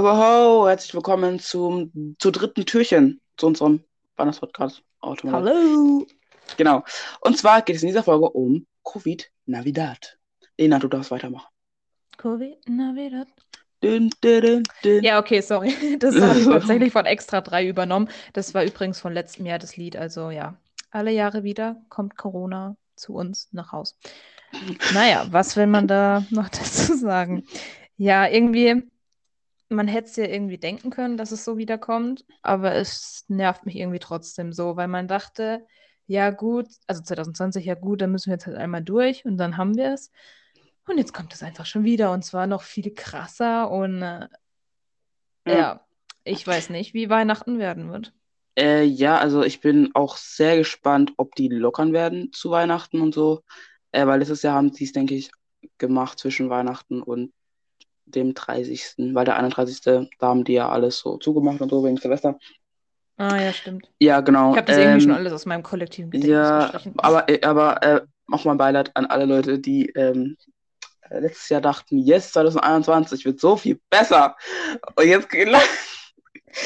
ho, 0.00 0.16
ho, 0.16 0.68
herzlich 0.68 0.94
willkommen 0.94 1.38
zum, 1.38 2.16
zur 2.18 2.32
dritten 2.32 2.64
Türchen 2.64 3.20
zu 3.36 3.46
unserem 3.48 3.84
Weihnachtspodcast. 4.16 4.82
Hallo. 5.02 6.06
Genau. 6.56 6.82
Und 7.20 7.36
zwar 7.36 7.60
geht 7.60 7.76
es 7.76 7.82
in 7.82 7.88
dieser 7.88 8.02
Folge 8.02 8.30
um 8.30 8.66
Covid 8.84 9.30
Navidad. 9.44 10.18
Lena, 10.56 10.78
du 10.78 10.88
darfst 10.88 11.10
weitermachen. 11.10 11.48
Covid 12.16 12.56
Navidad. 12.70 13.28
Dün, 13.82 14.10
dün, 14.24 14.62
dün. 14.82 15.04
Ja, 15.04 15.18
okay, 15.18 15.42
sorry. 15.42 15.74
Das 15.98 16.18
habe 16.18 16.38
ich 16.38 16.46
tatsächlich 16.46 16.92
von 16.92 17.04
Extra 17.04 17.42
3 17.42 17.68
übernommen. 17.68 18.08
Das 18.32 18.54
war 18.54 18.64
übrigens 18.64 18.98
von 18.98 19.12
letztem 19.12 19.44
Jahr 19.44 19.58
das 19.58 19.76
Lied. 19.76 19.96
Also 19.96 20.30
ja, 20.30 20.56
alle 20.90 21.10
Jahre 21.10 21.42
wieder 21.44 21.76
kommt 21.90 22.16
Corona 22.16 22.76
zu 22.96 23.12
uns 23.12 23.48
nach 23.52 23.72
Haus. 23.72 23.98
Naja, 24.94 25.26
was 25.30 25.54
will 25.56 25.66
man 25.66 25.86
da 25.86 26.24
noch 26.30 26.48
dazu 26.48 26.96
sagen? 26.96 27.44
Ja, 27.98 28.26
irgendwie, 28.26 28.84
man 29.72 29.88
hätte 29.88 30.08
es 30.08 30.16
ja 30.16 30.24
irgendwie 30.26 30.58
denken 30.58 30.90
können, 30.90 31.16
dass 31.16 31.32
es 31.32 31.44
so 31.44 31.56
wiederkommt, 31.58 32.24
aber 32.42 32.74
es 32.74 33.24
nervt 33.28 33.66
mich 33.66 33.76
irgendwie 33.76 33.98
trotzdem 33.98 34.52
so, 34.52 34.76
weil 34.76 34.88
man 34.88 35.08
dachte, 35.08 35.66
ja 36.06 36.30
gut, 36.30 36.68
also 36.86 37.02
2020, 37.02 37.64
ja 37.66 37.74
gut, 37.74 38.00
dann 38.02 38.12
müssen 38.12 38.28
wir 38.30 38.34
jetzt 38.34 38.46
halt 38.46 38.56
einmal 38.56 38.82
durch 38.82 39.24
und 39.24 39.36
dann 39.38 39.56
haben 39.56 39.76
wir 39.76 39.92
es. 39.94 40.10
Und 40.88 40.98
jetzt 40.98 41.14
kommt 41.14 41.32
es 41.34 41.42
einfach 41.42 41.66
schon 41.66 41.84
wieder 41.84 42.12
und 42.12 42.24
zwar 42.24 42.46
noch 42.46 42.62
viel 42.62 42.92
krasser 42.94 43.70
und 43.70 44.02
äh, 44.02 44.28
Ja. 45.44 45.52
ja, 45.58 45.86
ich 46.24 46.44
weiß 46.46 46.70
nicht, 46.70 46.94
wie 46.94 47.08
Weihnachten 47.10 47.58
werden 47.58 47.90
wird. 47.90 48.12
Äh, 48.58 48.84
ja, 48.84 49.18
also 49.18 49.42
ich 49.42 49.60
bin 49.60 49.90
auch 49.94 50.16
sehr 50.16 50.56
gespannt, 50.58 51.12
ob 51.16 51.34
die 51.34 51.48
lockern 51.48 51.92
werden 51.92 52.32
zu 52.32 52.50
Weihnachten 52.50 53.00
und 53.00 53.14
so. 53.14 53.42
Äh, 53.92 54.06
weil 54.06 54.18
letztes 54.20 54.42
Jahr 54.42 54.54
haben 54.56 54.72
sie 54.72 54.84
es, 54.84 54.92
denke 54.92 55.14
ich, 55.14 55.30
gemacht 55.78 56.18
zwischen 56.18 56.50
Weihnachten 56.50 57.02
und 57.02 57.32
dem 58.14 58.34
30. 58.34 58.94
Weil 59.14 59.24
der 59.24 59.36
31. 59.36 59.80
Da 59.82 60.06
haben 60.20 60.44
die 60.44 60.54
ja 60.54 60.68
alles 60.68 60.98
so 60.98 61.16
zugemacht 61.18 61.60
und 61.60 61.70
so 61.70 61.84
wegen 61.84 61.96
Silvester. 61.96 62.38
Ah, 63.16 63.40
ja, 63.40 63.52
stimmt. 63.52 63.88
Ja, 63.98 64.20
genau. 64.20 64.52
Ich 64.52 64.56
habe 64.56 64.66
das 64.66 64.78
irgendwie 64.78 64.94
ähm, 64.94 65.00
schon 65.00 65.12
alles 65.12 65.32
aus 65.32 65.46
meinem 65.46 65.62
kollektiven 65.62 66.10
Gedächtnis 66.10 66.34
Ja, 66.34 66.72
aber, 66.96 67.28
äh, 67.28 67.40
aber 67.42 67.82
äh, 67.82 68.00
auch 68.30 68.44
mal 68.44 68.56
Beileid 68.56 68.90
an 68.94 69.06
alle 69.06 69.26
Leute, 69.26 69.58
die 69.58 69.86
ähm, 69.90 70.36
äh, 71.08 71.20
letztes 71.20 71.48
Jahr 71.48 71.60
dachten, 71.60 71.98
yes, 71.98 72.32
2021 72.32 73.24
wird 73.24 73.38
so 73.38 73.56
viel 73.56 73.80
besser. 73.90 74.36
Und 74.96 75.06
jetzt 75.06 75.28
geht 75.28 75.48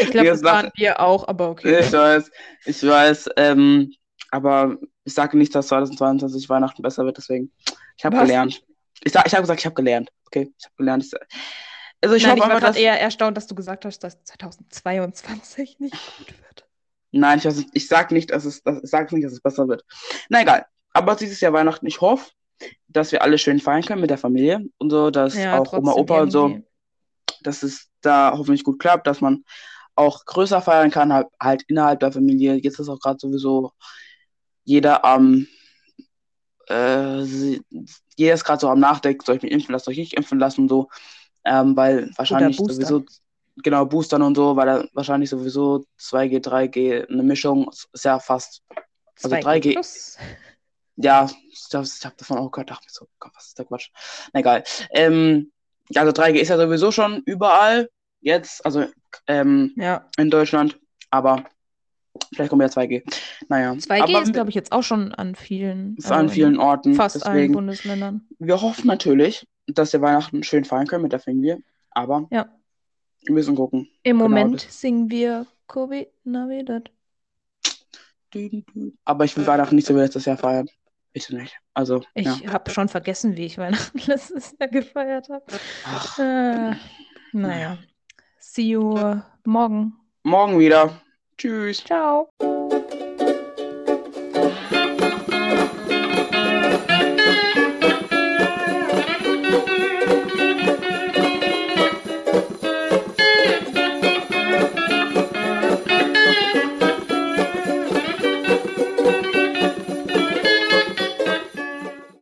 Ich 0.00 0.10
glaube, 0.10 0.28
das 0.28 0.42
waren 0.42 0.70
wir 0.76 1.00
auch, 1.00 1.28
aber 1.28 1.50
okay. 1.50 1.80
Ich 1.80 1.92
weiß, 1.92 2.30
ich 2.64 2.82
weiß, 2.82 3.30
ähm, 3.36 3.92
aber 4.30 4.76
ich 5.04 5.14
sage 5.14 5.36
nicht, 5.36 5.54
dass 5.54 5.68
2022 5.68 6.48
Weihnachten 6.48 6.82
besser 6.82 7.04
wird, 7.04 7.16
deswegen. 7.16 7.52
Ich 7.96 8.04
habe 8.04 8.16
gelernt. 8.18 8.62
Ich, 9.04 9.12
sag, 9.12 9.26
ich 9.26 9.32
habe 9.32 9.42
gesagt, 9.42 9.60
ich 9.60 9.66
habe 9.66 9.74
gelernt. 9.74 10.10
Okay, 10.28 10.52
ich 10.58 10.64
habe 10.66 10.74
gelernt. 10.76 11.04
Ich, 11.04 11.12
also 12.02 12.14
ich 12.14 12.22
Nein, 12.22 12.36
ich 12.36 12.42
war 12.42 12.60
gerade 12.60 12.78
eher 12.78 13.00
erstaunt, 13.00 13.36
dass 13.36 13.46
du 13.46 13.54
gesagt 13.54 13.84
hast, 13.84 14.00
dass 14.00 14.22
2022 14.24 15.78
nicht 15.80 15.94
gut 16.18 16.28
wird. 16.28 16.66
Nein, 17.10 17.38
ich, 17.38 17.44
nicht- 17.46 17.70
ich 17.72 17.88
sage 17.88 18.14
nicht, 18.14 18.30
dass 18.30 18.44
es, 18.44 18.62
sag 18.82 19.10
nicht, 19.12 19.24
dass 19.24 19.32
es 19.32 19.40
besser 19.40 19.66
wird. 19.68 19.84
Na 20.28 20.42
egal. 20.42 20.66
Aber 20.92 21.14
dieses 21.14 21.40
Jahr 21.40 21.54
Weihnachten, 21.54 21.86
ich 21.86 22.00
hoffe, 22.02 22.30
dass 22.88 23.12
wir 23.12 23.22
alle 23.22 23.38
schön 23.38 23.58
feiern 23.60 23.82
können 23.82 24.00
mit 24.02 24.10
der 24.10 24.18
Familie 24.18 24.60
und 24.78 24.90
so, 24.90 25.10
dass 25.10 25.34
Ja, 25.34 25.58
auch 25.58 25.72
Oma, 25.72 25.92
Opa 25.92 26.22
und 26.22 26.30
so, 26.30 26.60
dass 27.42 27.62
es 27.62 27.88
da 28.02 28.32
hoffentlich 28.36 28.64
gut 28.64 28.78
klappt, 28.78 29.06
dass 29.06 29.20
man 29.20 29.44
auch 29.94 30.24
größer 30.26 30.60
feiern 30.60 30.90
kann, 30.90 31.12
halt, 31.12 31.28
halt 31.40 31.62
innerhalb 31.68 32.00
der 32.00 32.12
Familie. 32.12 32.54
Jetzt 32.56 32.78
ist 32.78 32.88
auch 32.88 33.00
gerade 33.00 33.18
sowieso 33.18 33.72
jeder 34.64 35.04
am, 35.04 35.46
äh, 36.68 37.22
sie- 37.24 37.62
jeder 38.16 38.34
ist 38.34 38.44
gerade 38.44 38.60
so 38.60 38.68
am 38.68 38.80
Nachdenken, 38.80 39.24
soll 39.24 39.36
ich 39.36 39.42
mich 39.42 39.52
impfen 39.52 39.72
lassen, 39.72 39.84
soll 39.84 39.92
ich 39.92 39.98
nicht 39.98 40.14
impfen 40.14 40.38
lassen 40.38 40.62
und 40.62 40.68
so, 40.68 40.88
ähm, 41.44 41.76
weil 41.76 42.10
wahrscheinlich 42.16 42.56
sowieso, 42.56 43.04
genau, 43.56 43.84
boostern 43.86 44.22
und 44.22 44.36
so, 44.36 44.56
weil 44.56 44.66
da 44.66 44.84
wahrscheinlich 44.92 45.30
sowieso 45.30 45.84
2G, 45.98 46.40
3G, 46.40 47.06
eine 47.08 47.22
Mischung, 47.22 47.70
ist 47.92 48.04
ja 48.04 48.18
fast, 48.18 48.62
also 49.22 49.36
2G 49.36 49.42
3G, 49.42 49.72
plus. 49.74 50.18
ja, 50.96 51.28
ich, 51.50 51.74
hab- 51.74 51.84
ich 51.84 52.04
habe 52.04 52.16
davon 52.16 52.38
auch 52.38 52.50
gehört, 52.50 52.70
dachte 52.70 52.86
mir 52.86 52.92
so, 52.92 53.06
Gott, 53.18 53.32
was 53.34 53.46
ist 53.48 53.58
der 53.58 53.66
Quatsch? 53.66 53.90
Na 54.32 54.40
egal. 54.40 54.64
Ähm, 54.90 55.52
also 55.94 56.12
3G 56.12 56.40
ist 56.40 56.48
ja 56.48 56.56
sowieso 56.56 56.90
schon 56.92 57.22
überall 57.24 57.88
jetzt, 58.20 58.64
also 58.66 58.86
ähm, 59.26 59.72
Ja, 59.76 60.06
in 60.18 60.30
Deutschland, 60.30 60.78
aber 61.10 61.44
vielleicht 62.32 62.50
kommt 62.50 62.62
ja 62.62 62.68
2G. 62.68 63.02
Naja, 63.48 63.72
2G 63.72 64.02
aber 64.02 64.22
ist, 64.22 64.32
glaube 64.32 64.50
ich, 64.50 64.54
jetzt 64.56 64.72
auch 64.72 64.82
schon 64.82 65.12
an 65.14 65.34
vielen, 65.34 65.96
ist 65.96 66.10
an 66.10 66.22
also 66.22 66.34
vielen 66.34 66.58
Orten. 66.58 66.94
fast 66.94 67.24
allen 67.26 67.34
Deswegen, 67.36 67.54
Bundesländern. 67.54 68.26
wir 68.38 68.60
hoffen 68.60 68.86
natürlich, 68.86 69.46
dass 69.66 69.92
wir 69.92 70.00
Weihnachten 70.00 70.42
schön 70.42 70.64
feiern 70.64 70.86
können 70.86 71.02
mit 71.02 71.12
der 71.12 71.20
Familie, 71.20 71.62
aber 71.90 72.26
Ja. 72.30 72.48
wir 73.22 73.34
müssen 73.34 73.54
gucken. 73.56 73.88
Im 74.02 74.18
Genau, 74.18 74.28
Moment 74.28 74.64
das- 74.64 74.80
singen 74.80 75.10
wir 75.10 75.46
Covid 75.66 76.08
Navidad. 76.24 76.90
Aber 79.04 79.24
ich 79.24 79.36
will 79.36 79.46
Weihnachten 79.46 79.74
nicht 79.74 79.86
so 79.86 79.94
wie 79.94 80.00
letztes 80.00 80.24
Jahr 80.26 80.36
feiern. 80.36 80.68
Ich 81.14 81.30
nicht. 81.30 81.56
Also, 81.74 82.02
Ich 82.14 82.26
ja. 82.26 82.52
habe 82.52 82.70
schon 82.70 82.88
vergessen, 82.88 83.36
wie 83.36 83.46
ich 83.46 83.56
Weihnachten 83.58 83.98
letztes 84.06 84.54
Jahr 84.60 84.68
gefeiert 84.68 85.28
habe. 85.30 85.44
Ach, 85.86 86.18
Äh, 86.18 86.74
naja. 87.32 87.78
See 88.38 88.62
you 88.70 88.94
morgen. 89.44 89.94
morgen 90.22 90.58
wieder. 90.58 91.00
Tschüss. 91.38 91.84
Ciao. 91.84 92.28